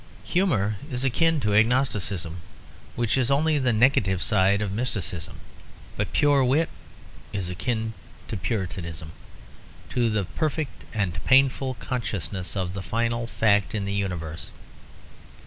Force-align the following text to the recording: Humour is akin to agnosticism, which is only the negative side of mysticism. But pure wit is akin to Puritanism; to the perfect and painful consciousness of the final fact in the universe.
Humour 0.23 0.77
is 0.89 1.03
akin 1.05 1.39
to 1.41 1.53
agnosticism, 1.53 2.37
which 2.95 3.19
is 3.19 3.29
only 3.29 3.59
the 3.59 3.71
negative 3.71 4.23
side 4.23 4.59
of 4.59 4.71
mysticism. 4.71 5.35
But 5.95 6.11
pure 6.11 6.43
wit 6.43 6.69
is 7.33 7.49
akin 7.49 7.93
to 8.27 8.35
Puritanism; 8.35 9.11
to 9.91 10.09
the 10.09 10.25
perfect 10.25 10.85
and 10.91 11.23
painful 11.23 11.75
consciousness 11.75 12.55
of 12.57 12.73
the 12.73 12.81
final 12.81 13.27
fact 13.27 13.75
in 13.75 13.85
the 13.85 13.93
universe. 13.93 14.49